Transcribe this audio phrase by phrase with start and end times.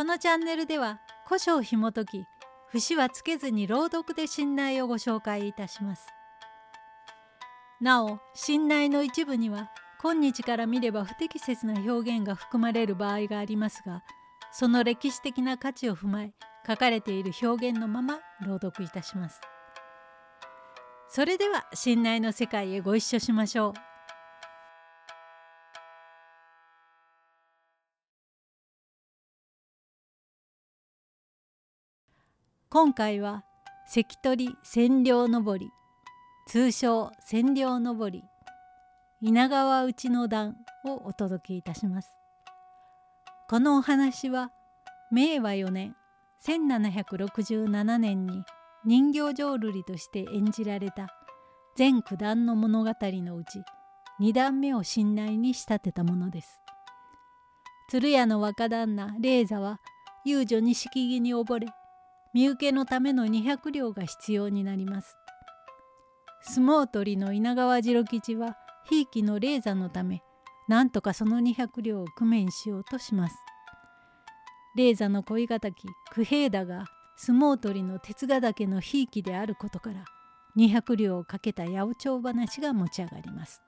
[0.00, 2.24] このチャンネルでは古書を紐解き
[2.70, 6.06] 節はつけずに朗読で信頼をご紹介いたします。
[7.82, 9.70] なお信頼の一部には
[10.02, 14.02] 今日から見れば不適切な表現が含まれる場合がありますが
[14.52, 16.32] その歴史的な価値を踏まえ
[16.66, 19.38] 書かれている表現のまま朗読いたします。
[21.10, 23.89] それでは信頼の世界へご一緒しましょう。
[32.72, 33.42] 今回は
[33.84, 35.72] 関取千両登り
[36.46, 38.22] 通称千両登り
[39.20, 40.54] 稲川内の段
[40.84, 42.08] をお届けいたします。
[43.48, 44.52] このお話は
[45.10, 45.96] 明和4年
[46.46, 48.44] 1767年に
[48.84, 51.08] 人形浄瑠璃として演じられた
[51.74, 53.64] 全九段の物語のうち
[54.20, 56.60] 2段目を信頼に仕立てたものです。
[57.88, 59.80] 鶴屋の若旦那霊座は
[60.24, 61.66] 遊女錦木に溺れ
[62.32, 65.16] 身請けのための200両が必要になります。
[66.42, 68.56] 相撲取りの稲川次郎吉は
[68.88, 70.22] ひいきの霊山のため
[70.68, 73.36] なんとかその200両を工面しようとします。
[74.76, 76.84] 霊山の恋敵九平だが
[77.16, 80.04] 相撲取りの鉄ヶ岳のひいきであることから
[80.56, 83.62] 200両をかけた八百長話が持ち上がります。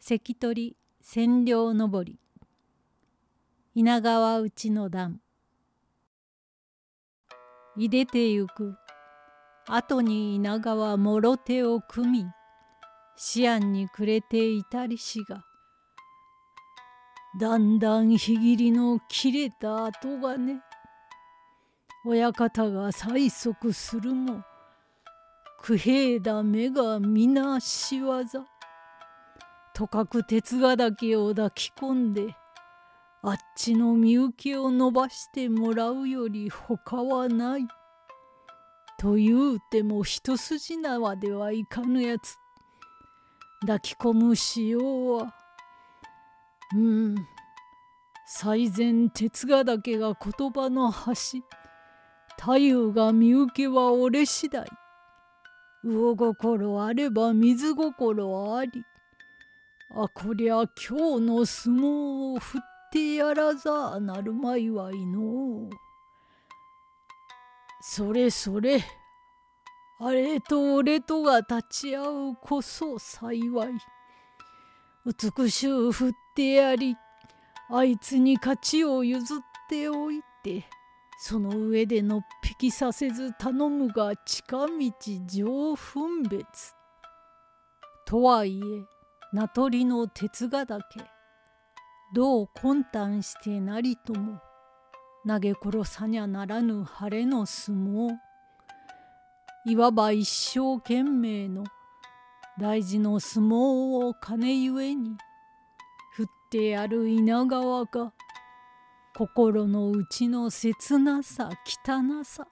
[0.00, 2.18] 関取千両登り
[3.76, 5.20] 稲川内の段。
[7.76, 8.76] いでてゆく。
[9.66, 12.24] 後に稲川もろ手を組み
[13.36, 15.44] 思案にくれていたりしが。
[17.40, 20.60] だんだんひぎりの切れた跡がね
[22.06, 24.44] 親方が催促するも
[25.60, 28.22] 不平だ目が皆仕業
[29.74, 32.36] とかく鉄がだけを抱き込んで
[33.26, 37.66] あっちの身請けを伸ばしてもらうより他はない。
[38.98, 42.36] と言うても一筋縄ではいかぬやつ。
[43.62, 45.34] 抱き込むしようは。
[46.76, 47.14] うん。
[48.26, 51.42] 最前鉄がだけが言葉の端。
[52.38, 54.66] 太夫が身請けは俺次第。
[55.82, 58.84] 魚心あれば水心あり。
[59.96, 65.68] あこりゃ今日の相撲を振っててやらざなるまいわいの。
[67.82, 68.84] それそれ。
[69.98, 73.68] あれと俺とが立ち会うこそ幸い。
[75.04, 76.96] 美しゅう振ってやり
[77.68, 79.38] あいつに勝ちを譲っ
[79.68, 80.64] ておいて
[81.18, 84.92] その上でのっぴきさせず頼むが近道
[85.26, 86.74] 上分別。
[88.06, 88.62] とはいえ
[89.32, 91.13] 名取の鉄がだけ
[92.14, 94.40] どう魂胆してなりとも
[95.26, 98.12] 投げ殺さにゃならぬ晴れの相撲
[99.66, 101.64] いわば一生懸命の
[102.56, 105.16] 大事の相撲を金ゆえに
[106.12, 108.12] 振ってやる稲川が
[109.16, 112.46] 心の内の切なさ汚さ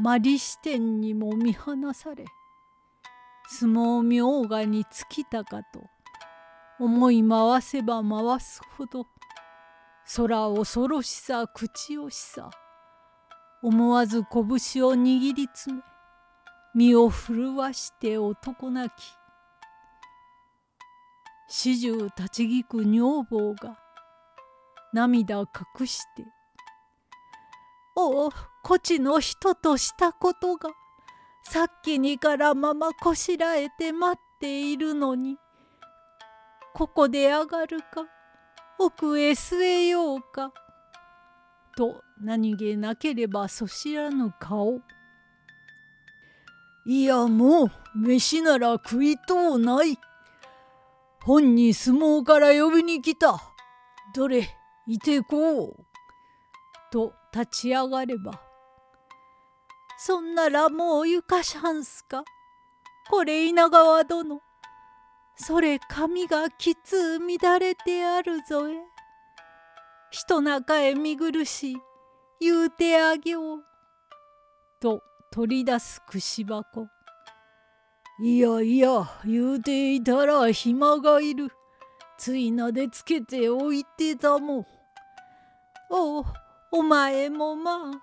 [0.00, 2.24] マリ視点にも見放され
[3.50, 5.95] 相撲明賀に尽きたかと
[6.78, 9.06] 思い回せば回すほど
[10.16, 12.50] 空恐ろしさ口惜しさ
[13.62, 14.48] 思わず拳を
[14.94, 15.80] 握りつめ
[16.74, 19.02] 身を震わして男泣き
[21.48, 23.78] 始終立ち聞く女房が
[24.92, 26.26] 涙隠して
[27.96, 28.30] 「おお
[28.62, 30.68] こちの人としたことが
[31.44, 35.38] さっきにからままこしらえて待っているのに
[36.76, 38.04] ここで上がるか？
[38.78, 40.52] 奥へ据えようか」
[41.74, 44.82] と何気なければそしらぬ顔。
[46.84, 49.98] いやもう飯なら食いとうない。
[51.24, 53.40] 本に相撲から呼びに来た。
[54.14, 54.46] どれ
[54.86, 55.86] いてこう？
[56.92, 58.38] と立ち上がれば。
[59.96, 62.22] そんならもうゆかしゃんすか？
[63.08, 64.42] これ稲川殿。
[65.36, 68.74] それ髪がきつ乱れてあるぞえ。
[70.10, 71.76] 人中へ見苦し
[72.40, 73.64] 言うてあげよう。
[74.80, 76.88] と取り出す串箱。
[78.22, 81.50] いやいや言うていたら暇がいる。
[82.18, 84.66] ついなでつけておいてたもん。
[85.90, 86.24] お
[86.72, 88.02] お前もまあ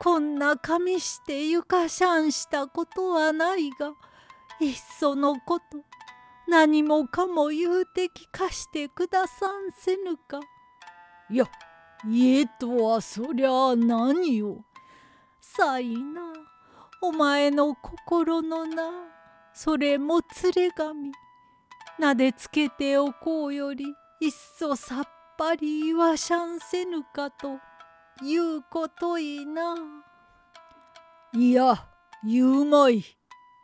[0.00, 3.92] こんな髪して床シャンしたことはないが
[4.60, 5.89] いっそのこと
[6.50, 10.40] 何もかも言うて聞かしてくださんせぬか？
[11.30, 11.46] いや
[12.04, 14.64] 家とはそりゃ何を。
[15.40, 16.32] さいな
[17.00, 18.90] お前の心のな
[19.54, 21.12] それも連れ髪
[22.00, 23.84] なでつけておこうより
[24.20, 25.04] いっそさっ
[25.38, 27.58] ぱり言わしゃんせぬかと
[28.24, 29.76] いうこといな。
[31.32, 31.86] いや
[32.24, 33.04] 言うまい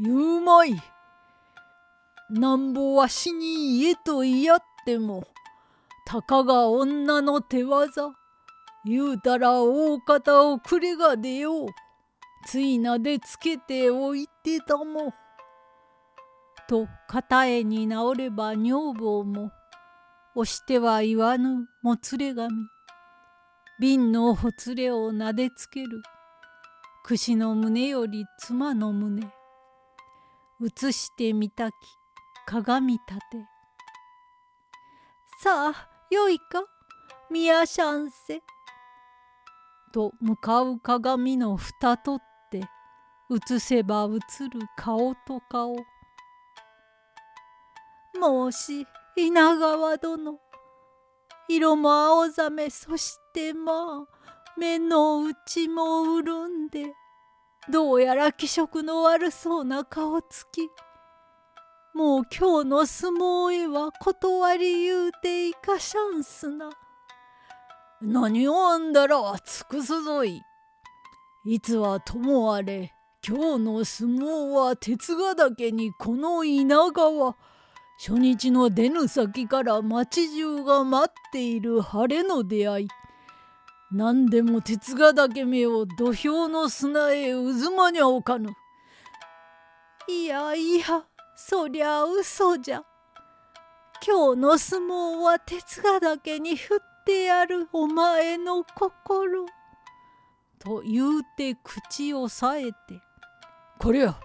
[0.00, 0.80] 言うまい。
[2.30, 5.24] なんぼわしに家と言やっても
[6.06, 8.12] たかが女の手技
[8.84, 11.68] 言うたら大方をくれが出よう。
[12.46, 15.12] ついなでつけておいてたも。
[16.66, 19.50] と片絵に直れば女房も
[20.34, 22.54] 押しては言わぬもつれ髪。
[23.80, 26.02] 瓶のほつれをなでつける。
[27.04, 29.26] 串の胸より妻の胸。
[30.62, 31.74] 映してみたき。
[32.50, 33.46] 鏡立て。
[35.42, 36.64] さあよいか。
[37.30, 38.42] 宮シャンセ。
[39.92, 42.62] と向かう鏡の蓋取って
[43.30, 45.76] 映せば映る顔と顔。
[48.14, 48.86] 申し
[49.18, 50.40] 稲川殿
[51.50, 56.94] 色も青ざめそしてまあ目の内も潤んで
[57.70, 60.70] どうやら気色の悪そうな顔つき。
[61.94, 66.70] もう今日の相撲へは断り言うていかしゃんすな。
[68.00, 70.42] 何をあんだら尽くすぞい。
[71.44, 72.92] いつはともあれ
[73.26, 77.36] 今日の相撲は鉄ヶ岳にこの稲川
[77.98, 82.88] 初日の出ぬ先から町中が待っている晴れの出会い
[83.90, 88.50] 何でも鉄ヶ岳めを土俵の砂へ渦間にゃおかぬ。
[90.06, 91.04] いやいや
[91.40, 92.82] そりゃ嘘じゃ。
[94.04, 99.46] 今日の相撲は鉄ヶ岳に振ってやるお前の心。
[100.58, 102.74] と言うて口をさえて。
[103.78, 104.18] こりゃ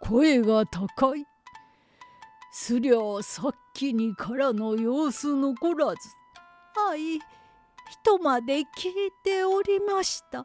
[0.00, 1.24] 声が高い。
[2.52, 5.96] すりゃさっきにからの様子残らず。
[6.74, 7.20] はい、
[7.88, 8.64] 人まで聞い
[9.22, 10.44] ておりました。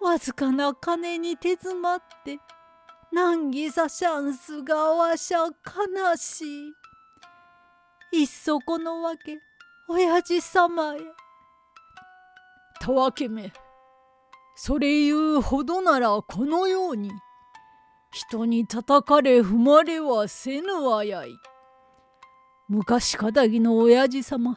[0.00, 2.40] わずかな金に手詰まって
[3.12, 6.44] 難儀さシャンスがわしゃ悲し
[8.12, 8.20] い。
[8.20, 9.38] いっそこのわけ
[9.88, 10.98] 親父様へ。
[12.80, 13.52] たわけめ
[14.56, 17.10] それ言うほどならこのように
[18.12, 21.30] 人に叩かれ踏まれはせぬわやい。
[22.68, 24.56] 昔かたぎの親父様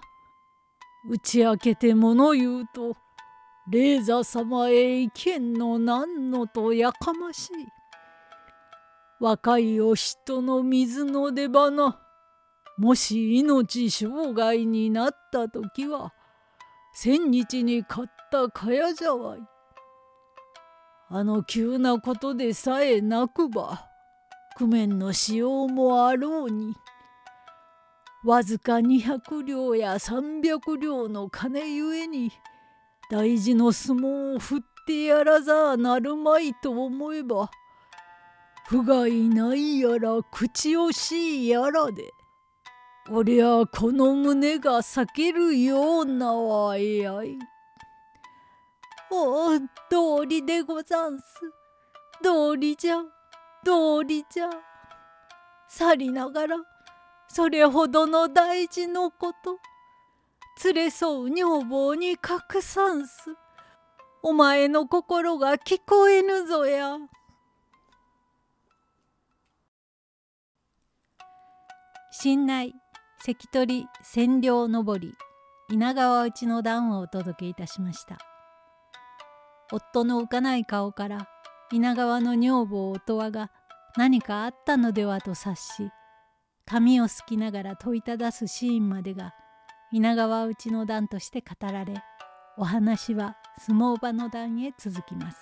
[1.10, 2.96] 打ち明けて物言うと
[3.70, 7.79] 霊座様へ意見のなんのとやかましい。
[9.20, 12.00] 若いお人の水の出花
[12.78, 16.14] もし命生涯になった時は
[16.94, 19.40] 千日に買った蚊帳じゃわい。
[21.12, 23.88] あの急なことでさえなくば
[24.56, 26.76] 工面の使用もあろうに
[28.24, 32.32] わずか200両や300両の金ゆえに
[33.10, 37.50] 大事の相撲を振ってやらざなるまいと思えば
[38.70, 42.14] 不甲斐ないやら口惜しいやらで
[43.10, 47.40] おりゃこの胸が裂けるようなわえやい。
[49.10, 49.60] おお
[49.90, 51.26] 道理でござんす
[52.22, 52.98] 道理じゃ
[53.66, 54.48] 道理じゃ
[55.68, 56.58] さりながら
[57.28, 59.58] それほどの大事のこと
[60.64, 63.32] 連れ添う女房に隠さんす
[64.22, 67.00] お前の心が聞こえぬぞや。
[72.12, 72.74] 新内
[73.24, 75.14] 関取千両上り
[75.70, 78.18] 稲川内の段をお届けいたしました。
[79.72, 81.30] 夫の浮かない顔から
[81.72, 83.52] 稲川の女房音羽が
[83.96, 85.92] 何かあったのではと察し
[86.66, 89.36] 髪をすきながら問いただすシーンまでが
[89.92, 91.94] 稲川内の段として語られ
[92.58, 95.38] お話は相撲場の段へ続きます。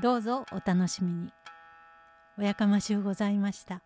[0.00, 1.30] どうぞお楽しみに。
[2.38, 3.85] おやかましゅうございました。